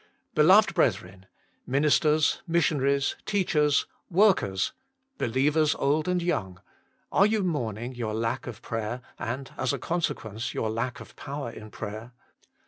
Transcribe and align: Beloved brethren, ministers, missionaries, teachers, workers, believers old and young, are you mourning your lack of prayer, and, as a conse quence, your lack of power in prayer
Beloved 0.33 0.73
brethren, 0.73 1.27
ministers, 1.67 2.41
missionaries, 2.47 3.15
teachers, 3.27 3.85
workers, 4.09 4.73
believers 5.19 5.75
old 5.75 6.07
and 6.07 6.23
young, 6.23 6.59
are 7.11 7.27
you 7.27 7.43
mourning 7.43 7.93
your 7.93 8.15
lack 8.15 8.47
of 8.47 8.63
prayer, 8.63 9.01
and, 9.19 9.51
as 9.59 9.73
a 9.73 9.77
conse 9.77 10.11
quence, 10.15 10.55
your 10.55 10.71
lack 10.71 11.01
of 11.01 11.15
power 11.15 11.51
in 11.51 11.69
prayer 11.69 12.13